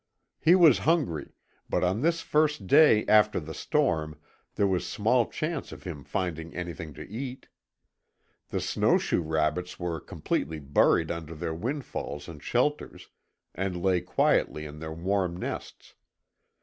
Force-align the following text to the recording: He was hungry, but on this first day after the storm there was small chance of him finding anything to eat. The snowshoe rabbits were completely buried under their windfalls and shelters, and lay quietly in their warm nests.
He 0.39 0.55
was 0.55 0.79
hungry, 0.89 1.35
but 1.69 1.83
on 1.83 2.01
this 2.01 2.21
first 2.21 2.65
day 2.65 3.05
after 3.05 3.39
the 3.39 3.53
storm 3.53 4.19
there 4.55 4.65
was 4.65 4.83
small 4.89 5.27
chance 5.27 5.71
of 5.71 5.83
him 5.83 6.03
finding 6.03 6.55
anything 6.55 6.95
to 6.95 7.07
eat. 7.07 7.49
The 8.49 8.61
snowshoe 8.61 9.21
rabbits 9.21 9.79
were 9.79 9.99
completely 9.99 10.57
buried 10.57 11.11
under 11.11 11.35
their 11.35 11.53
windfalls 11.53 12.27
and 12.27 12.41
shelters, 12.41 13.09
and 13.53 13.79
lay 13.83 14.01
quietly 14.01 14.65
in 14.65 14.79
their 14.79 14.91
warm 14.91 15.37
nests. 15.37 15.93